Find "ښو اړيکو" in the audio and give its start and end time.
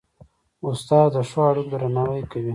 1.29-1.71